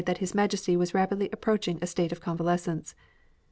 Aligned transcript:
tliat 0.03 0.17
His 0.17 0.33
Majesty 0.33 0.75
was 0.75 0.95
rapidly 0.95 1.29
approaching 1.31 1.77
a 1.79 1.85
state 1.85 2.11
of 2.11 2.19
convalescence. 2.21 2.95